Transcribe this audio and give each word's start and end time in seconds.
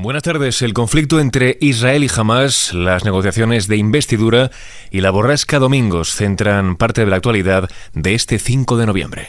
Buenas 0.00 0.22
tardes. 0.22 0.62
El 0.62 0.74
conflicto 0.74 1.18
entre 1.18 1.58
Israel 1.60 2.04
y 2.04 2.10
Hamas, 2.16 2.72
las 2.72 3.04
negociaciones 3.04 3.66
de 3.66 3.78
investidura 3.78 4.52
y 4.92 5.00
la 5.00 5.10
borrasca 5.10 5.58
Domingos 5.58 6.14
centran 6.14 6.76
parte 6.76 7.00
de 7.00 7.08
la 7.08 7.16
actualidad 7.16 7.68
de 7.94 8.14
este 8.14 8.38
5 8.38 8.76
de 8.76 8.86
noviembre. 8.86 9.28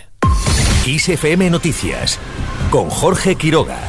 ISFM 0.86 1.50
Noticias 1.50 2.20
con 2.70 2.92
Jorge 2.92 3.34
Quiroga. 3.34 3.80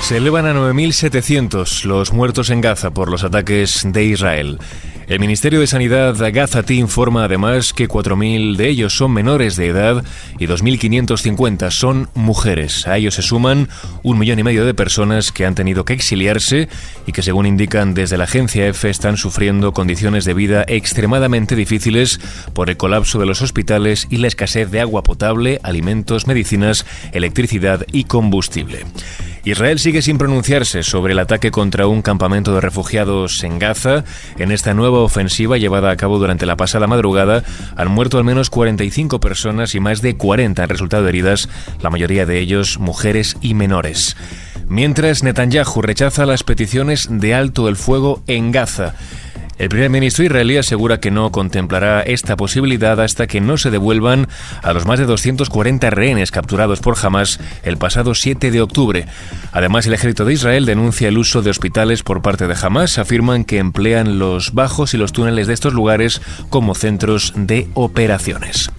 Se 0.00 0.16
elevan 0.16 0.46
a 0.46 0.54
9.700 0.54 1.84
los 1.84 2.14
muertos 2.14 2.48
en 2.48 2.62
Gaza 2.62 2.92
por 2.92 3.10
los 3.10 3.22
ataques 3.22 3.82
de 3.84 4.02
Israel. 4.02 4.58
El 5.08 5.20
Ministerio 5.20 5.60
de 5.60 5.66
Sanidad 5.66 6.16
Gazati 6.34 6.78
informa 6.78 7.24
además 7.24 7.72
que 7.72 7.88
4.000 7.88 8.56
de 8.56 8.68
ellos 8.68 8.94
son 8.94 9.14
menores 9.14 9.56
de 9.56 9.68
edad 9.68 10.04
y 10.38 10.46
2.550 10.46 11.70
son 11.70 12.10
mujeres. 12.12 12.86
A 12.86 12.98
ellos 12.98 13.14
se 13.14 13.22
suman 13.22 13.70
un 14.02 14.18
millón 14.18 14.38
y 14.38 14.42
medio 14.42 14.66
de 14.66 14.74
personas 14.74 15.32
que 15.32 15.46
han 15.46 15.54
tenido 15.54 15.86
que 15.86 15.94
exiliarse 15.94 16.68
y 17.06 17.12
que 17.12 17.22
según 17.22 17.46
indican 17.46 17.94
desde 17.94 18.18
la 18.18 18.24
agencia 18.24 18.68
EFE 18.68 18.90
están 18.90 19.16
sufriendo 19.16 19.72
condiciones 19.72 20.26
de 20.26 20.34
vida 20.34 20.66
extremadamente 20.68 21.56
difíciles 21.56 22.20
por 22.52 22.68
el 22.68 22.76
colapso 22.76 23.18
de 23.18 23.24
los 23.24 23.40
hospitales 23.40 24.08
y 24.10 24.18
la 24.18 24.28
escasez 24.28 24.70
de 24.70 24.82
agua 24.82 25.04
potable, 25.04 25.58
alimentos, 25.62 26.26
medicinas, 26.26 26.84
electricidad 27.12 27.86
y 27.92 28.04
combustible. 28.04 28.84
Israel 29.50 29.78
sigue 29.78 30.02
sin 30.02 30.18
pronunciarse 30.18 30.82
sobre 30.82 31.14
el 31.14 31.18
ataque 31.18 31.50
contra 31.50 31.86
un 31.86 32.02
campamento 32.02 32.54
de 32.54 32.60
refugiados 32.60 33.42
en 33.44 33.58
Gaza. 33.58 34.04
En 34.36 34.52
esta 34.52 34.74
nueva 34.74 34.98
ofensiva 34.98 35.56
llevada 35.56 35.90
a 35.90 35.96
cabo 35.96 36.18
durante 36.18 36.44
la 36.44 36.58
pasada 36.58 36.86
madrugada 36.86 37.42
han 37.74 37.90
muerto 37.90 38.18
al 38.18 38.24
menos 38.24 38.50
45 38.50 39.20
personas 39.20 39.74
y 39.74 39.80
más 39.80 40.02
de 40.02 40.18
40 40.18 40.62
han 40.62 40.68
resultado 40.68 41.08
heridas, 41.08 41.48
la 41.80 41.88
mayoría 41.88 42.26
de 42.26 42.40
ellos 42.40 42.78
mujeres 42.78 43.38
y 43.40 43.54
menores. 43.54 44.18
Mientras 44.68 45.22
Netanyahu 45.22 45.80
rechaza 45.80 46.26
las 46.26 46.44
peticiones 46.44 47.08
de 47.10 47.32
alto 47.32 47.70
el 47.70 47.76
fuego 47.76 48.22
en 48.26 48.52
Gaza. 48.52 48.96
El 49.58 49.68
primer 49.68 49.90
ministro 49.90 50.24
israelí 50.24 50.56
asegura 50.56 51.00
que 51.00 51.10
no 51.10 51.32
contemplará 51.32 52.00
esta 52.02 52.36
posibilidad 52.36 53.00
hasta 53.00 53.26
que 53.26 53.40
no 53.40 53.58
se 53.58 53.72
devuelvan 53.72 54.28
a 54.62 54.72
los 54.72 54.86
más 54.86 55.00
de 55.00 55.06
240 55.06 55.90
rehenes 55.90 56.30
capturados 56.30 56.78
por 56.78 56.96
Hamas 57.02 57.40
el 57.64 57.76
pasado 57.76 58.14
7 58.14 58.52
de 58.52 58.60
octubre. 58.60 59.06
Además, 59.50 59.86
el 59.86 59.94
ejército 59.94 60.24
de 60.24 60.34
Israel 60.34 60.64
denuncia 60.64 61.08
el 61.08 61.18
uso 61.18 61.42
de 61.42 61.50
hospitales 61.50 62.04
por 62.04 62.22
parte 62.22 62.46
de 62.46 62.54
Hamas. 62.60 62.98
Afirman 62.98 63.44
que 63.44 63.58
emplean 63.58 64.20
los 64.20 64.54
bajos 64.54 64.94
y 64.94 64.96
los 64.96 65.10
túneles 65.10 65.48
de 65.48 65.54
estos 65.54 65.74
lugares 65.74 66.22
como 66.50 66.76
centros 66.76 67.32
de 67.34 67.68
operaciones. 67.74 68.70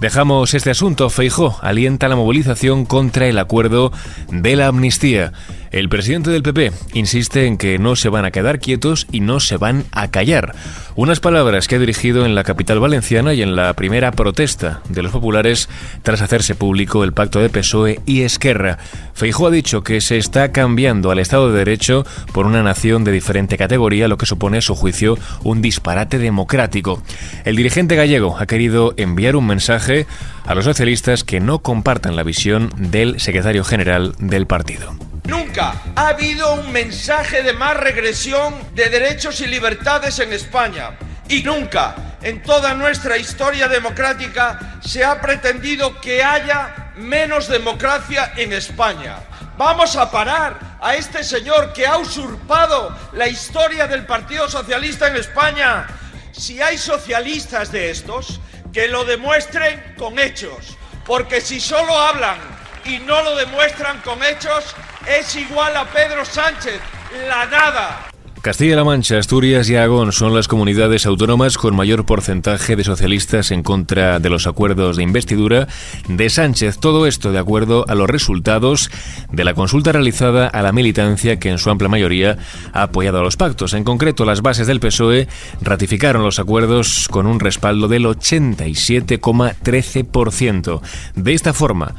Dejamos 0.00 0.54
este 0.54 0.70
asunto. 0.70 1.10
Feijó 1.10 1.58
alienta 1.60 2.08
la 2.08 2.16
movilización 2.16 2.86
contra 2.86 3.26
el 3.26 3.38
acuerdo 3.38 3.92
de 4.30 4.56
la 4.56 4.66
amnistía. 4.66 5.32
El 5.70 5.88
presidente 5.88 6.30
del 6.30 6.42
PP 6.42 6.72
insiste 6.94 7.46
en 7.46 7.56
que 7.56 7.78
no 7.78 7.94
se 7.94 8.08
van 8.08 8.24
a 8.24 8.32
quedar 8.32 8.58
quietos 8.58 9.06
y 9.12 9.20
no 9.20 9.38
se 9.38 9.56
van 9.56 9.84
a 9.92 10.10
callar. 10.10 10.52
Unas 10.96 11.20
palabras 11.20 11.68
que 11.68 11.76
ha 11.76 11.78
dirigido 11.78 12.26
en 12.26 12.34
la 12.34 12.42
capital 12.42 12.80
valenciana 12.80 13.34
y 13.34 13.42
en 13.42 13.54
la 13.54 13.72
primera 13.74 14.10
protesta 14.10 14.82
de 14.88 15.02
los 15.02 15.12
populares 15.12 15.68
tras 16.02 16.22
hacerse 16.22 16.56
público 16.56 17.04
el 17.04 17.12
pacto 17.12 17.38
de 17.38 17.50
PSOE 17.50 18.00
y 18.04 18.22
Esquerra. 18.22 18.78
Feijó 19.14 19.46
ha 19.46 19.50
dicho 19.52 19.84
que 19.84 20.00
se 20.00 20.18
está 20.18 20.50
cambiando 20.50 21.12
al 21.12 21.20
Estado 21.20 21.52
de 21.52 21.58
Derecho 21.58 22.04
por 22.32 22.46
una 22.46 22.64
nación 22.64 23.04
de 23.04 23.12
diferente 23.12 23.56
categoría, 23.56 24.08
lo 24.08 24.18
que 24.18 24.26
supone, 24.26 24.58
a 24.58 24.62
su 24.62 24.74
juicio, 24.74 25.18
un 25.44 25.62
disparate 25.62 26.18
democrático. 26.18 27.00
El 27.44 27.54
dirigente 27.54 27.94
gallego 27.94 28.36
ha 28.38 28.46
querido 28.46 28.92
enviar 28.96 29.36
un 29.36 29.46
mensaje 29.46 30.06
a 30.44 30.56
los 30.56 30.64
socialistas 30.64 31.22
que 31.22 31.38
no 31.38 31.60
compartan 31.60 32.16
la 32.16 32.24
visión 32.24 32.70
del 32.76 33.20
secretario 33.20 33.62
general 33.62 34.14
del 34.18 34.48
partido. 34.48 35.09
Nunca 35.30 35.80
ha 35.94 36.08
habido 36.08 36.54
un 36.54 36.72
mensaje 36.72 37.44
de 37.44 37.52
más 37.52 37.76
regresión 37.76 38.52
de 38.74 38.90
derechos 38.90 39.40
y 39.40 39.46
libertades 39.46 40.18
en 40.18 40.32
España. 40.32 40.98
Y 41.28 41.44
nunca 41.44 42.16
en 42.20 42.42
toda 42.42 42.74
nuestra 42.74 43.16
historia 43.16 43.68
democrática 43.68 44.80
se 44.84 45.04
ha 45.04 45.20
pretendido 45.20 46.00
que 46.00 46.24
haya 46.24 46.94
menos 46.96 47.46
democracia 47.46 48.32
en 48.36 48.52
España. 48.52 49.18
Vamos 49.56 49.94
a 49.94 50.10
parar 50.10 50.78
a 50.80 50.96
este 50.96 51.22
señor 51.22 51.72
que 51.72 51.86
ha 51.86 51.96
usurpado 51.96 52.92
la 53.12 53.28
historia 53.28 53.86
del 53.86 54.06
Partido 54.06 54.48
Socialista 54.48 55.06
en 55.06 55.14
España. 55.14 55.86
Si 56.32 56.60
hay 56.60 56.76
socialistas 56.76 57.70
de 57.70 57.92
estos, 57.92 58.40
que 58.72 58.88
lo 58.88 59.04
demuestren 59.04 59.94
con 59.96 60.18
hechos. 60.18 60.76
Porque 61.06 61.40
si 61.40 61.60
solo 61.60 61.96
hablan 61.96 62.59
no 62.98 63.22
lo 63.22 63.36
demuestran 63.36 64.00
con 64.00 64.22
hechos, 64.22 64.74
es 65.06 65.36
igual 65.36 65.76
a 65.76 65.84
Pedro 65.86 66.24
Sánchez, 66.24 66.80
la 67.28 67.46
nada. 67.46 68.10
Castilla-La 68.42 68.84
Mancha, 68.84 69.18
Asturias 69.18 69.68
y 69.68 69.76
Aragón 69.76 70.12
son 70.12 70.34
las 70.34 70.48
comunidades 70.48 71.04
autónomas 71.04 71.58
con 71.58 71.76
mayor 71.76 72.06
porcentaje 72.06 72.74
de 72.74 72.84
socialistas 72.84 73.50
en 73.50 73.62
contra 73.62 74.18
de 74.18 74.30
los 74.30 74.46
acuerdos 74.46 74.96
de 74.96 75.02
investidura 75.02 75.68
de 76.08 76.30
Sánchez. 76.30 76.78
Todo 76.78 77.06
esto 77.06 77.32
de 77.32 77.38
acuerdo 77.38 77.84
a 77.86 77.94
los 77.94 78.08
resultados 78.08 78.90
de 79.30 79.44
la 79.44 79.52
consulta 79.52 79.92
realizada 79.92 80.46
a 80.46 80.62
la 80.62 80.72
militancia 80.72 81.38
que 81.38 81.50
en 81.50 81.58
su 81.58 81.68
amplia 81.68 81.90
mayoría 81.90 82.38
ha 82.72 82.84
apoyado 82.84 83.18
a 83.18 83.22
los 83.22 83.36
pactos. 83.36 83.74
En 83.74 83.84
concreto, 83.84 84.24
las 84.24 84.40
bases 84.40 84.66
del 84.66 84.80
PSOE 84.80 85.28
ratificaron 85.60 86.22
los 86.22 86.38
acuerdos 86.38 87.08
con 87.10 87.26
un 87.26 87.40
respaldo 87.40 87.88
del 87.88 88.06
87,13%. 88.06 90.80
De 91.14 91.34
esta 91.34 91.52
forma, 91.52 91.94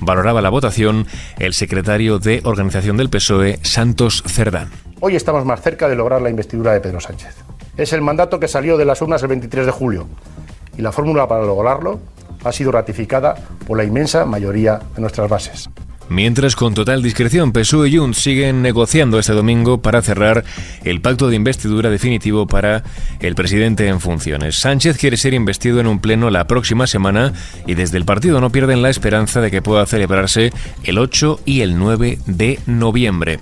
valoraba 0.00 0.40
la 0.40 0.50
votación 0.50 1.06
el 1.38 1.54
secretario 1.54 2.18
de 2.18 2.40
Organización 2.44 2.96
del 2.96 3.10
PSOE, 3.10 3.58
Santos 3.62 4.22
Cerdán. 4.26 4.70
Hoy 5.00 5.16
estamos 5.16 5.44
más 5.44 5.60
cerca 5.60 5.88
de 5.88 5.96
lograr 5.96 6.22
la 6.22 6.30
investidura 6.30 6.72
de 6.72 6.80
Pedro 6.80 7.00
Sánchez. 7.00 7.36
Es 7.76 7.92
el 7.92 8.02
mandato 8.02 8.40
que 8.40 8.48
salió 8.48 8.76
de 8.76 8.84
las 8.84 9.02
urnas 9.02 9.22
el 9.22 9.28
23 9.28 9.66
de 9.66 9.72
julio 9.72 10.06
y 10.76 10.82
la 10.82 10.92
fórmula 10.92 11.28
para 11.28 11.44
lograrlo 11.44 12.00
ha 12.44 12.52
sido 12.52 12.72
ratificada 12.72 13.34
por 13.66 13.76
la 13.76 13.84
inmensa 13.84 14.24
mayoría 14.24 14.80
de 14.94 15.00
nuestras 15.00 15.28
bases. 15.28 15.68
Mientras, 16.08 16.54
con 16.54 16.74
total 16.74 17.02
discreción, 17.02 17.52
PSOE 17.52 17.88
y 17.88 17.96
Junts 17.96 18.18
siguen 18.18 18.62
negociando 18.62 19.18
este 19.18 19.32
domingo 19.32 19.82
para 19.82 20.02
cerrar 20.02 20.44
el 20.84 21.00
pacto 21.00 21.28
de 21.28 21.36
investidura 21.36 21.90
definitivo 21.90 22.46
para 22.46 22.84
el 23.20 23.34
presidente 23.34 23.88
en 23.88 24.00
funciones. 24.00 24.56
Sánchez 24.56 24.98
quiere 24.98 25.16
ser 25.16 25.34
investido 25.34 25.80
en 25.80 25.86
un 25.86 25.98
pleno 25.98 26.30
la 26.30 26.46
próxima 26.46 26.86
semana 26.86 27.32
y 27.66 27.74
desde 27.74 27.98
el 27.98 28.04
partido 28.04 28.40
no 28.40 28.50
pierden 28.50 28.82
la 28.82 28.90
esperanza 28.90 29.40
de 29.40 29.50
que 29.50 29.62
pueda 29.62 29.86
celebrarse 29.86 30.52
el 30.84 30.98
8 30.98 31.40
y 31.44 31.62
el 31.62 31.76
9 31.78 32.18
de 32.26 32.60
noviembre. 32.66 33.40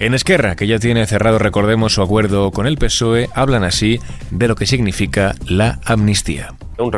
En 0.00 0.12
Esquerra, 0.12 0.56
que 0.56 0.66
ya 0.66 0.78
tiene 0.78 1.06
cerrado, 1.06 1.38
recordemos, 1.38 1.94
su 1.94 2.02
acuerdo 2.02 2.50
con 2.50 2.66
el 2.66 2.76
PSOE, 2.76 3.28
hablan 3.34 3.62
así 3.62 4.00
de 4.30 4.48
lo 4.48 4.56
que 4.56 4.66
significa 4.66 5.34
la 5.46 5.78
amnistía. 5.84 6.54
Un 6.78 6.92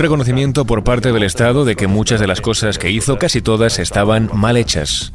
reconocimiento 0.00 0.64
por 0.64 0.82
parte 0.82 1.12
del 1.12 1.22
Estado 1.22 1.64
de 1.64 1.76
que 1.76 1.86
muchas 1.86 2.18
de 2.18 2.26
las 2.26 2.40
cosas 2.40 2.78
que 2.78 2.90
hizo, 2.90 3.18
casi 3.18 3.40
todas, 3.40 3.78
estaban 3.78 4.28
mal 4.34 4.56
hechas. 4.56 5.12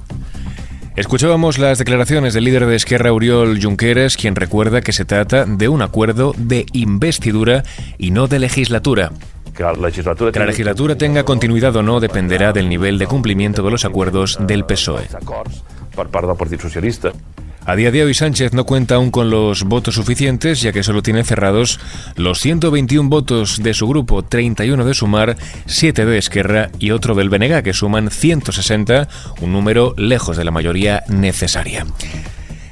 Escuchábamos 0.96 1.58
las 1.58 1.78
declaraciones 1.78 2.34
del 2.34 2.46
líder 2.46 2.66
de 2.66 2.76
Esquerra, 2.76 3.12
Uriol 3.12 3.62
Junqueras, 3.62 4.16
quien 4.16 4.36
recuerda 4.36 4.82
que 4.82 4.94
se 4.94 5.06
trata 5.06 5.46
de 5.46 5.68
un 5.68 5.82
acuerdo 5.82 6.34
de 6.38 6.66
investidura 6.74 7.64
y 7.98 8.12
no 8.12 8.28
de 8.28 8.40
legislatura. 8.40 9.12
Que 9.56 9.64
la 9.64 9.74
legislatura, 9.74 10.32
Que 10.32 10.40
la 10.40 10.46
legislatura 10.46 10.98
tenga 10.98 11.24
continuidad 11.24 11.76
o 11.76 11.84
no 11.84 12.00
dependerá 12.00 12.53
del 12.53 12.70
nivel 12.70 12.98
de 12.98 13.08
cumplimiento 13.08 13.64
de 13.64 13.72
los 13.72 13.84
acuerdos 13.84 14.38
del 14.40 14.66
PSOE. 14.66 15.08
A 17.63 17.75
día 17.75 17.91
de 17.91 18.03
hoy 18.03 18.13
Sánchez 18.16 18.53
no 18.53 18.66
cuenta 18.66 18.96
aún 18.96 19.12
con 19.12 19.29
los 19.29 19.63
votos 19.66 19.96
suficientes, 19.96 20.62
ya 20.62 20.72
que 20.72 20.81
solo 20.81 21.03
tiene 21.03 21.24
cerrados 21.24 21.79
los 22.16 22.40
121 22.40 23.07
votos 23.07 23.62
de 23.62 23.75
su 23.75 23.88
grupo, 23.88 24.24
31 24.24 24.84
de 24.84 24.94
Sumar, 24.96 25.38
7 25.68 26.06
de 26.06 26.18
Esquerra 26.18 26.69
y 26.79 26.90
otro 26.90 27.13
del 27.13 27.29
Benega, 27.29 27.62
que 27.62 27.74
suman 27.74 28.09
160, 28.09 29.07
un 29.41 29.53
número 29.53 29.93
lejos 29.96 30.38
de 30.38 30.43
la 30.43 30.52
mayoría 30.52 31.03
necesaria. 31.08 31.85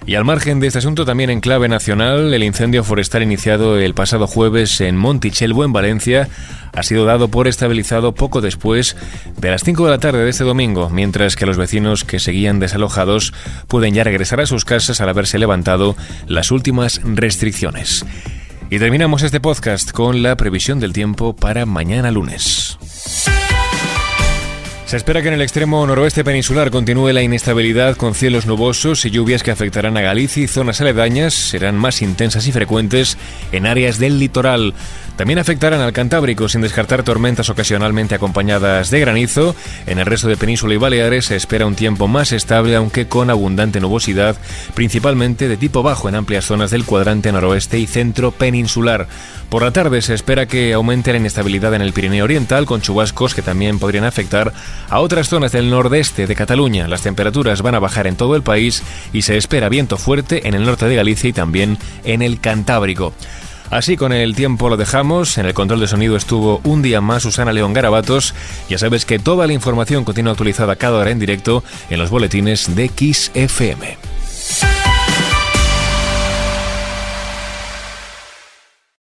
Y 0.09 0.15
al 0.15 0.25
margen 0.25 0.59
de 0.59 0.65
este 0.65 0.79
asunto, 0.79 1.06
también 1.06 1.29
en 1.29 1.39
clave 1.39 1.69
nacional, 1.69 2.33
el 2.33 2.41
incendio 2.41 2.83
forestal 2.83 3.21
iniciado 3.21 3.77
el 3.77 3.94
pasado 3.94 4.25
jueves 4.25 4.81
en 4.81 4.97
Montichelvo, 4.97 5.63
en 5.63 5.71
Valencia, 5.71 6.27
ha 6.73 6.81
sido 6.81 7.06
dado 7.06 7.27
por 7.27 7.47
estabilizado 7.47 8.15
poco 8.15 8.41
después 8.41 8.97
de 9.38 9.51
las 9.51 9.63
5 9.63 9.85
de 9.85 9.91
la 9.91 10.00
tarde 10.00 10.23
de 10.23 10.31
este 10.31 10.44
domingo, 10.44 10.89
mientras 10.89 11.35
que 11.35 11.45
los 11.45 11.57
vecinos 11.57 12.06
que 12.06 12.17
seguían 12.17 12.59
desalojados 12.59 13.35
pueden 13.67 13.94
ya 13.94 14.03
regresar 14.03 14.41
a 14.41 14.47
sus 14.47 14.65
casas 14.65 15.00
al 15.00 15.09
haberse 15.09 15.38
levantado 15.38 15.95
las 16.25 16.50
últimas 16.50 17.01
restricciones. 17.03 18.03
Y 18.71 18.79
terminamos 18.79 19.21
este 19.21 19.39
podcast 19.39 19.91
con 19.91 20.23
la 20.23 20.35
previsión 20.38 20.79
del 20.79 20.91
tiempo 20.91 21.35
para 21.35 21.67
mañana 21.67 22.09
lunes. 22.09 22.79
Se 24.89 24.97
espera 24.97 25.21
que 25.21 25.27
en 25.27 25.36
el 25.36 25.44
extremo 25.44 25.86
noroeste 25.86 26.24
peninsular 26.24 26.71
continúe 26.71 27.12
la 27.13 27.21
inestabilidad 27.21 27.95
con 27.95 28.15
cielos 28.15 28.47
nubosos 28.47 29.06
y 29.06 29.12
lluvias 29.12 29.44
que 29.44 29.51
afectarán 29.51 29.95
a 29.97 30.01
Galicia 30.01 30.44
y 30.44 30.47
zonas 30.47 30.81
aledañas 30.81 31.36
serán 31.36 31.75
más 31.75 32.01
intensas 32.01 32.47
y 32.47 32.51
frecuentes 32.51 33.15
en 33.51 33.68
áreas 33.68 34.00
del 34.00 34.18
litoral. 34.18 34.74
También 35.15 35.38
afectarán 35.38 35.81
al 35.81 35.94
Cantábrico 35.94 36.50
sin 36.50 36.62
descartar 36.62 37.03
tormentas 37.03 37.50
ocasionalmente 37.50 38.15
acompañadas 38.15 38.89
de 38.89 39.01
granizo. 39.01 39.56
En 39.86 40.00
el 40.00 40.07
resto 40.07 40.27
de 40.27 40.38
península 40.38 40.74
y 40.74 40.77
Baleares 40.77 41.25
se 41.25 41.35
espera 41.35 41.68
un 41.68 41.75
tiempo 41.75 42.07
más 42.07 42.31
estable 42.31 42.75
aunque 42.75 43.07
con 43.07 43.30
abundante 43.30 43.81
nubosidad, 43.81 44.38
principalmente 44.74 45.47
de 45.47 45.57
tipo 45.57 45.83
bajo 45.83 46.09
en 46.09 46.15
amplias 46.15 46.45
zonas 46.45 46.71
del 46.71 46.85
cuadrante 46.85 47.31
noroeste 47.31 47.77
y 47.77 47.85
centro 47.85 48.31
peninsular. 48.31 49.07
Por 49.50 49.63
la 49.63 49.71
tarde 49.71 50.01
se 50.01 50.13
espera 50.13 50.45
que 50.45 50.74
aumente 50.74 51.12
la 51.12 51.18
inestabilidad 51.18 51.74
en 51.74 51.81
el 51.81 51.92
Pirineo 51.92 52.24
Oriental 52.24 52.65
con 52.65 52.81
chubascos 52.81 53.35
que 53.35 53.42
también 53.42 53.77
podrían 53.77 54.06
afectar 54.06 54.53
a 54.90 55.00
otras 55.00 55.30
zonas 55.30 55.52
del 55.52 55.70
nordeste 55.70 56.28
de 56.28 56.36
Cataluña. 56.36 56.88
Las 56.88 57.02
temperaturas 57.02 57.62
van 57.62 57.76
a 57.76 57.80
bajar 57.80 58.08
en 58.08 58.16
todo 58.16 58.36
el 58.36 58.44
país 58.44 58.84
y 59.14 59.24
se 59.24 59.38
espera 59.38 59.70
viento 59.70 59.98
fuerte 59.98 60.48
en 60.48 60.54
el 60.54 60.66
norte 60.66 60.88
de 60.88 60.96
Galicia 60.96 61.30
y 61.30 61.34
también 61.34 61.78
en 62.04 62.22
el 62.22 62.40
Cantábrico. 62.40 63.14
Así 63.70 63.98
con 63.98 64.12
el 64.14 64.36
tiempo 64.36 64.70
lo 64.70 64.78
dejamos. 64.78 65.38
En 65.38 65.46
el 65.46 65.54
control 65.54 65.80
de 65.80 65.88
sonido 65.88 66.16
estuvo 66.16 66.60
un 66.64 66.81
día 66.81 67.02
más 67.02 67.24
Susana 67.24 67.54
León 67.54 67.74
Garabatos. 67.74 68.34
Ya 68.68 68.78
sabes 68.78 69.06
que 69.06 69.20
toda 69.20 69.46
la 69.46 69.54
información 69.54 70.04
continúa 70.04 70.31
actualizada 70.31 70.76
cada 70.76 70.98
hora 70.98 71.12
en 71.12 71.20
directo 71.20 71.64
en 71.90 72.00
los 72.00 72.10
boletines 72.10 72.76
de 72.76 72.90
Kiss 72.90 73.31
FM. 73.36 74.19